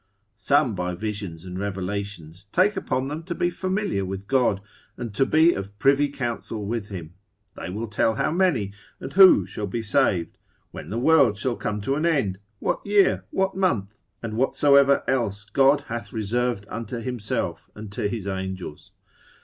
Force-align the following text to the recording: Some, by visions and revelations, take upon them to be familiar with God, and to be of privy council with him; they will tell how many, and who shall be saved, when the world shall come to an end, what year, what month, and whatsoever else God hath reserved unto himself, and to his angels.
Some, 0.35 0.73
by 0.73 0.95
visions 0.95 1.45
and 1.45 1.59
revelations, 1.59 2.47
take 2.51 2.75
upon 2.75 3.07
them 3.07 3.21
to 3.25 3.35
be 3.35 3.51
familiar 3.51 4.03
with 4.03 4.27
God, 4.27 4.59
and 4.97 5.13
to 5.13 5.27
be 5.27 5.53
of 5.53 5.77
privy 5.77 6.09
council 6.09 6.65
with 6.65 6.87
him; 6.89 7.13
they 7.55 7.69
will 7.69 7.85
tell 7.87 8.15
how 8.15 8.31
many, 8.31 8.73
and 8.99 9.13
who 9.13 9.45
shall 9.45 9.67
be 9.67 9.83
saved, 9.83 10.39
when 10.71 10.89
the 10.89 10.97
world 10.97 11.37
shall 11.37 11.55
come 11.55 11.81
to 11.81 11.93
an 11.93 12.07
end, 12.07 12.39
what 12.57 12.83
year, 12.83 13.25
what 13.29 13.55
month, 13.55 13.99
and 14.23 14.33
whatsoever 14.37 15.03
else 15.07 15.45
God 15.45 15.81
hath 15.81 16.11
reserved 16.11 16.65
unto 16.67 16.97
himself, 16.97 17.69
and 17.75 17.91
to 17.91 18.07
his 18.07 18.25
angels. 18.25 18.93